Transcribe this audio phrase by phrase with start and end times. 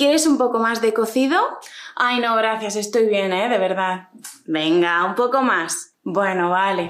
[0.00, 1.38] ¿Quieres un poco más de cocido?
[1.94, 3.50] Ay, no, gracias, estoy bien, ¿eh?
[3.50, 4.08] De verdad.
[4.46, 5.92] Venga, un poco más.
[6.02, 6.88] Bueno, vale.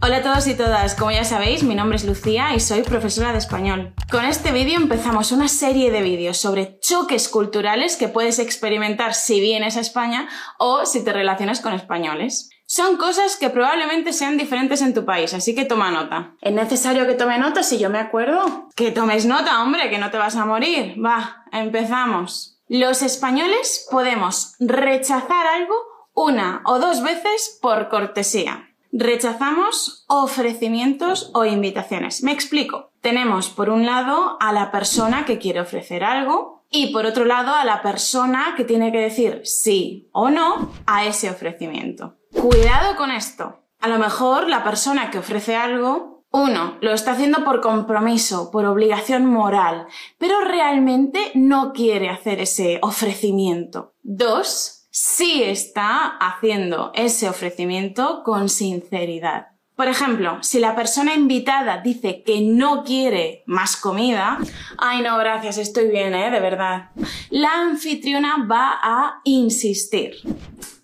[0.00, 3.32] Hola a todos y todas, como ya sabéis, mi nombre es Lucía y soy profesora
[3.32, 3.92] de español.
[4.10, 9.40] Con este vídeo empezamos una serie de vídeos sobre choques culturales que puedes experimentar si
[9.40, 12.48] vienes a España o si te relacionas con españoles.
[12.66, 16.34] Son cosas que probablemente sean diferentes en tu país, así que toma nota.
[16.40, 18.68] ¿Es necesario que tome nota si yo me acuerdo?
[18.74, 20.94] Que tomes nota, hombre, que no te vas a morir.
[21.02, 22.58] Va, empezamos.
[22.68, 25.74] Los españoles podemos rechazar algo
[26.14, 28.70] una o dos veces por cortesía.
[28.92, 32.22] Rechazamos ofrecimientos o invitaciones.
[32.22, 32.92] Me explico.
[33.00, 37.54] Tenemos por un lado a la persona que quiere ofrecer algo y por otro lado
[37.54, 42.16] a la persona que tiene que decir sí o no a ese ofrecimiento.
[42.32, 43.60] Cuidado con esto.
[43.80, 48.64] A lo mejor la persona que ofrece algo, uno, lo está haciendo por compromiso, por
[48.66, 49.86] obligación moral,
[50.18, 53.94] pero realmente no quiere hacer ese ofrecimiento.
[54.02, 59.53] Dos, sí está haciendo ese ofrecimiento con sinceridad.
[59.76, 64.38] Por ejemplo, si la persona invitada dice que no quiere más comida,
[64.78, 66.30] ay no, gracias, estoy bien, ¿eh?
[66.30, 66.90] De verdad.
[67.30, 70.14] La anfitriona va a insistir.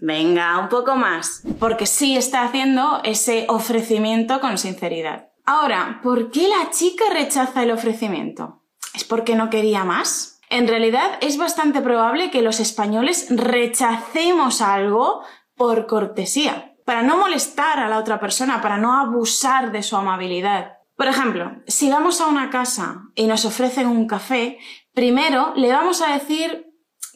[0.01, 5.29] Venga, un poco más, porque sí está haciendo ese ofrecimiento con sinceridad.
[5.45, 8.63] Ahora, ¿por qué la chica rechaza el ofrecimiento?
[8.95, 10.41] ¿Es porque no quería más?
[10.49, 15.23] En realidad es bastante probable que los españoles rechacemos algo
[15.55, 20.79] por cortesía, para no molestar a la otra persona, para no abusar de su amabilidad.
[20.97, 24.59] Por ejemplo, si vamos a una casa y nos ofrecen un café,
[24.93, 26.67] primero le vamos a decir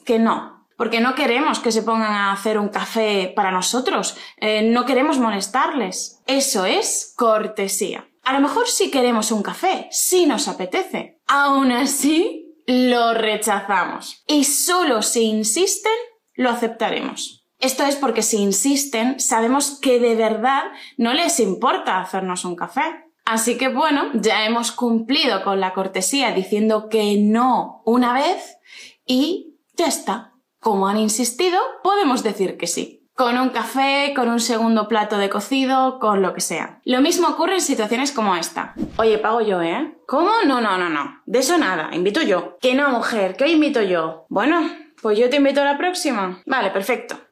[0.06, 4.62] que no, porque no queremos que se pongan a hacer un café para nosotros, eh,
[4.62, 6.22] no queremos molestarles.
[6.28, 8.06] Eso es cortesía.
[8.22, 11.18] A lo mejor sí queremos un café, sí nos apetece.
[11.26, 14.22] Aún así, lo rechazamos.
[14.28, 15.90] Y solo si insisten,
[16.36, 17.43] lo aceptaremos.
[17.64, 20.64] Esto es porque si insisten, sabemos que de verdad
[20.98, 22.82] no les importa hacernos un café.
[23.24, 28.58] Así que bueno, ya hemos cumplido con la cortesía diciendo que no una vez
[29.06, 30.34] y ya está.
[30.60, 35.30] Como han insistido, podemos decir que sí con un café, con un segundo plato de
[35.30, 36.80] cocido, con lo que sea.
[36.84, 38.74] Lo mismo ocurre en situaciones como esta.
[38.98, 39.96] Oye, pago yo, ¿eh?
[40.08, 40.30] ¿Cómo?
[40.44, 41.22] No, no, no, no.
[41.24, 42.58] De eso nada, invito yo.
[42.60, 44.26] Que no, mujer, que invito yo.
[44.28, 44.68] Bueno,
[45.00, 46.42] pues yo te invito a la próxima.
[46.44, 47.23] Vale, perfecto.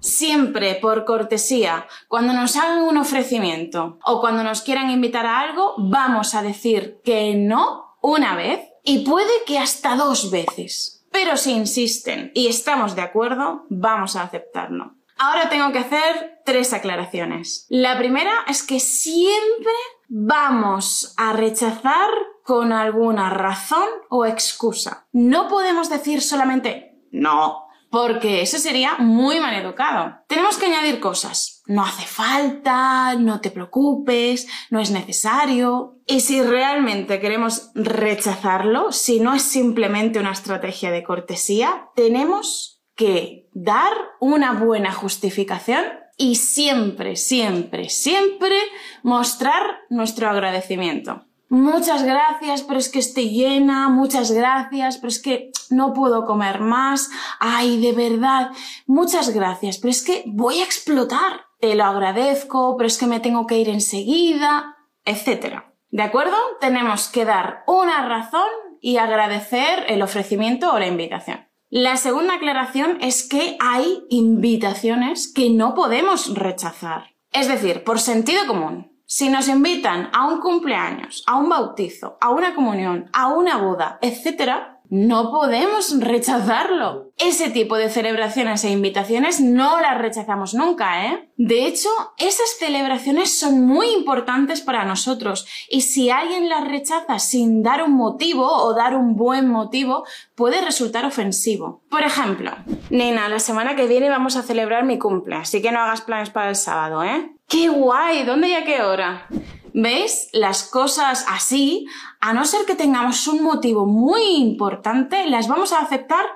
[0.00, 5.74] Siempre por cortesía, cuando nos hagan un ofrecimiento o cuando nos quieran invitar a algo,
[5.78, 11.06] vamos a decir que no una vez y puede que hasta dos veces.
[11.10, 14.94] Pero si insisten y estamos de acuerdo, vamos a aceptarlo.
[15.16, 17.66] Ahora tengo que hacer tres aclaraciones.
[17.68, 19.72] La primera es que siempre
[20.08, 22.08] vamos a rechazar
[22.44, 25.08] con alguna razón o excusa.
[25.12, 30.18] No podemos decir solamente no, porque eso sería muy mal educado.
[30.26, 31.62] Tenemos que añadir cosas.
[31.66, 35.98] No hace falta, no te preocupes, no es necesario.
[36.06, 43.48] Y si realmente queremos rechazarlo, si no es simplemente una estrategia de cortesía, tenemos que
[43.52, 45.84] dar una buena justificación
[46.16, 48.56] y siempre, siempre, siempre
[49.04, 51.27] mostrar nuestro agradecimiento.
[51.50, 56.60] Muchas gracias, pero es que estoy llena, muchas gracias, pero es que no puedo comer
[56.60, 57.10] más,
[57.40, 58.50] ay, de verdad,
[58.86, 63.20] muchas gracias, pero es que voy a explotar, te lo agradezco, pero es que me
[63.20, 64.76] tengo que ir enseguida,
[65.06, 65.62] etc.
[65.90, 66.36] ¿De acuerdo?
[66.60, 68.48] Tenemos que dar una razón
[68.82, 71.48] y agradecer el ofrecimiento o la invitación.
[71.70, 77.14] La segunda aclaración es que hay invitaciones que no podemos rechazar.
[77.32, 82.28] Es decir, por sentido común, si nos invitan a un cumpleaños, a un bautizo, a
[82.28, 84.50] una comunión, a una boda, etc.,
[84.90, 87.10] no podemos rechazarlo.
[87.16, 91.30] Ese tipo de celebraciones e invitaciones no las rechazamos nunca, ¿eh?
[91.36, 97.62] De hecho, esas celebraciones son muy importantes para nosotros y si alguien las rechaza sin
[97.62, 100.04] dar un motivo o dar un buen motivo,
[100.34, 101.82] puede resultar ofensivo.
[101.90, 102.52] Por ejemplo,
[102.90, 106.30] nena, la semana que viene vamos a celebrar mi cumple, así que no hagas planes
[106.30, 107.32] para el sábado, ¿eh?
[107.48, 108.24] ¡Qué guay!
[108.24, 109.26] ¿Dónde y a qué hora?
[109.72, 110.28] ¿Veis?
[110.34, 111.86] Las cosas así,
[112.20, 116.26] a no ser que tengamos un motivo muy importante, las vamos a aceptar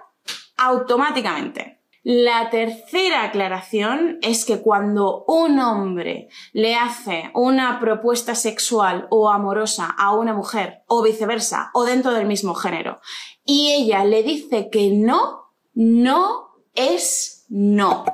[0.57, 1.83] automáticamente.
[2.03, 9.95] La tercera aclaración es que cuando un hombre le hace una propuesta sexual o amorosa
[9.97, 13.01] a una mujer, o viceversa, o dentro del mismo género,
[13.45, 18.05] y ella le dice que no, no es no.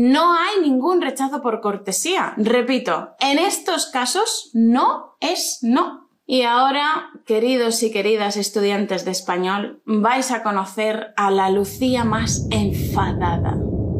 [0.00, 2.32] No hay ningún rechazo por cortesía.
[2.36, 6.08] Repito, en estos casos no es no.
[6.24, 12.46] Y ahora, queridos y queridas estudiantes de español, vais a conocer a la Lucía más
[12.52, 13.56] enfadada.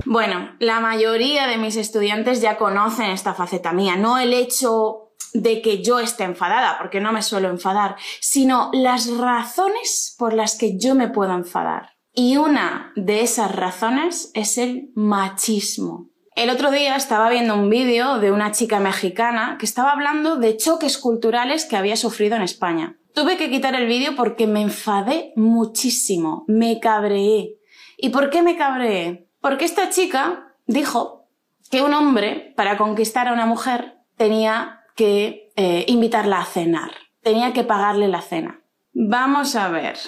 [0.07, 5.61] Bueno, la mayoría de mis estudiantes ya conocen esta faceta mía, no el hecho de
[5.63, 10.79] que yo esté enfadada, porque no me suelo enfadar, sino las razones por las que
[10.79, 11.98] yo me puedo enfadar.
[12.21, 16.09] Y una de esas razones es el machismo.
[16.35, 20.57] El otro día estaba viendo un vídeo de una chica mexicana que estaba hablando de
[20.57, 22.99] choques culturales que había sufrido en España.
[23.15, 27.55] Tuve que quitar el vídeo porque me enfadé muchísimo, me cabreé.
[27.97, 29.29] ¿Y por qué me cabreé?
[29.41, 31.29] Porque esta chica dijo
[31.71, 36.91] que un hombre, para conquistar a una mujer, tenía que eh, invitarla a cenar,
[37.23, 38.61] tenía que pagarle la cena.
[38.93, 39.99] Vamos a ver.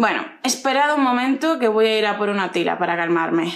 [0.00, 3.52] Bueno, esperad un momento que voy a ir a por una tira para calmarme.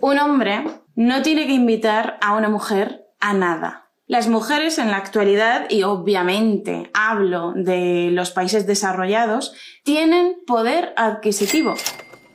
[0.00, 3.90] Un hombre no tiene que invitar a una mujer a nada.
[4.06, 9.52] Las mujeres en la actualidad, y obviamente hablo de los países desarrollados,
[9.84, 11.74] tienen poder adquisitivo.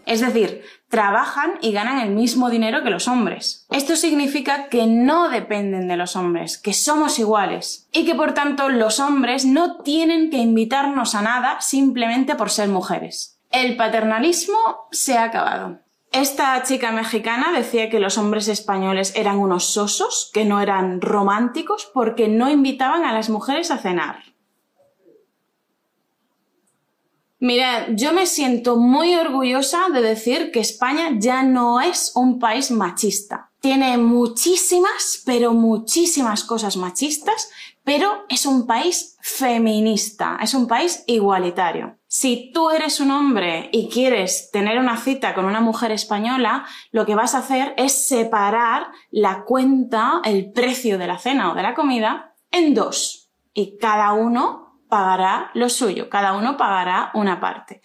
[0.06, 3.66] Es decir, trabajan y ganan el mismo dinero que los hombres.
[3.72, 8.70] Esto significa que no dependen de los hombres, que somos iguales y que por tanto
[8.70, 13.40] los hombres no tienen que invitarnos a nada simplemente por ser mujeres.
[13.50, 14.58] El paternalismo
[14.92, 15.80] se ha acabado.
[16.12, 21.90] Esta chica mexicana decía que los hombres españoles eran unos sosos, que no eran románticos
[21.94, 24.31] porque no invitaban a las mujeres a cenar.
[27.42, 32.70] Mirad, yo me siento muy orgullosa de decir que España ya no es un país
[32.70, 33.50] machista.
[33.60, 37.50] Tiene muchísimas, pero muchísimas cosas machistas,
[37.84, 41.98] pero es un país feminista, es un país igualitario.
[42.06, 47.08] Si tú eres un hombre y quieres tener una cita con una mujer española, lo
[47.08, 51.64] que vas a hacer es separar la cuenta, el precio de la cena o de
[51.64, 53.32] la comida, en dos.
[53.52, 57.82] Y cada uno pagará lo suyo, cada uno pagará una parte.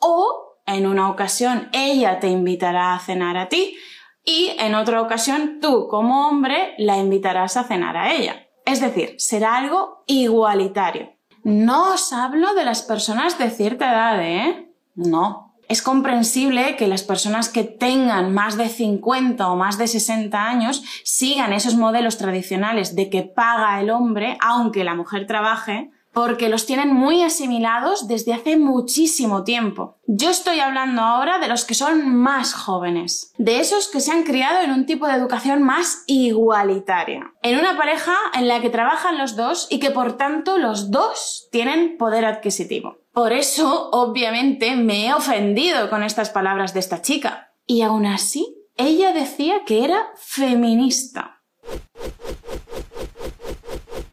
[0.00, 3.78] O en una ocasión ella te invitará a cenar a ti
[4.24, 8.48] y en otra ocasión tú como hombre la invitarás a cenar a ella.
[8.66, 11.12] Es decir, será algo igualitario.
[11.44, 14.74] No os hablo de las personas de cierta edad, ¿eh?
[14.96, 15.54] No.
[15.68, 20.82] Es comprensible que las personas que tengan más de 50 o más de 60 años
[21.04, 26.66] sigan esos modelos tradicionales de que paga el hombre aunque la mujer trabaje, porque los
[26.66, 30.00] tienen muy asimilados desde hace muchísimo tiempo.
[30.08, 34.24] Yo estoy hablando ahora de los que son más jóvenes, de esos que se han
[34.24, 39.16] criado en un tipo de educación más igualitaria, en una pareja en la que trabajan
[39.16, 42.96] los dos y que por tanto los dos tienen poder adquisitivo.
[43.12, 47.52] Por eso, obviamente, me he ofendido con estas palabras de esta chica.
[47.64, 51.37] Y aún así, ella decía que era feminista.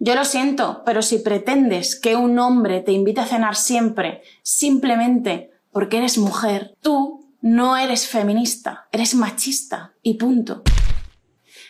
[0.05, 5.49] Yo lo siento, pero si pretendes que un hombre te invite a cenar siempre, simplemente
[5.71, 10.61] porque eres mujer, tú no eres feminista, eres machista y punto.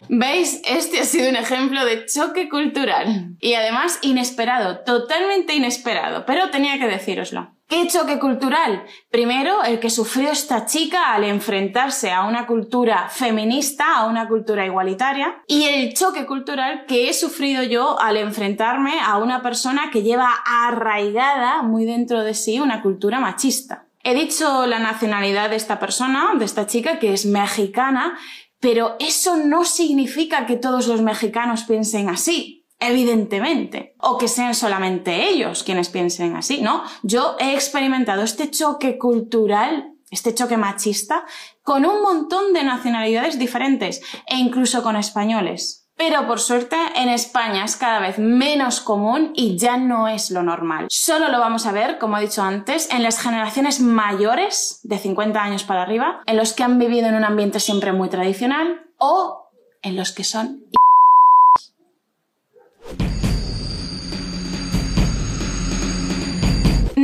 [0.09, 0.61] ¿Veis?
[0.67, 3.37] Este ha sido un ejemplo de choque cultural.
[3.39, 7.54] Y además inesperado, totalmente inesperado, pero tenía que decíroslo.
[7.67, 8.83] ¿Qué choque cultural?
[9.09, 14.67] Primero, el que sufrió esta chica al enfrentarse a una cultura feminista, a una cultura
[14.67, 20.03] igualitaria, y el choque cultural que he sufrido yo al enfrentarme a una persona que
[20.03, 23.87] lleva arraigada muy dentro de sí una cultura machista.
[24.03, 28.15] He dicho la nacionalidad de esta persona, de esta chica, que es mexicana,
[28.59, 35.29] pero eso no significa que todos los mexicanos piensen así evidentemente, o que sean solamente
[35.29, 36.83] ellos quienes piensen así, ¿no?
[37.03, 41.25] Yo he experimentado este choque cultural, este choque machista,
[41.63, 45.85] con un montón de nacionalidades diferentes, e incluso con españoles.
[45.97, 50.43] Pero por suerte en España es cada vez menos común y ya no es lo
[50.43, 50.87] normal.
[50.89, 55.41] Solo lo vamos a ver, como he dicho antes, en las generaciones mayores, de 50
[55.41, 59.49] años para arriba, en los que han vivido en un ambiente siempre muy tradicional o
[59.81, 60.65] en los que son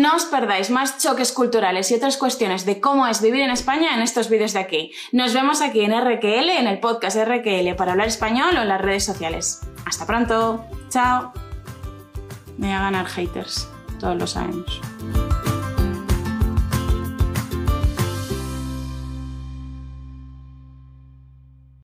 [0.01, 3.93] No os perdáis más choques culturales y otras cuestiones de cómo es vivir en España
[3.93, 4.91] en estos vídeos de aquí.
[5.11, 8.81] Nos vemos aquí en RQL, en el podcast RQL para hablar español o en las
[8.81, 9.61] redes sociales.
[9.85, 10.65] Hasta pronto.
[10.89, 11.31] Chao.
[12.57, 14.81] Me voy a ganar haters, todos lo sabemos.